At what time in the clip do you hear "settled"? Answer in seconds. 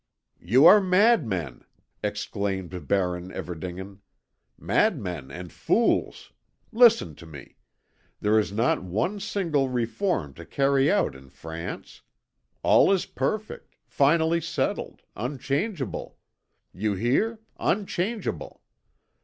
14.41-15.03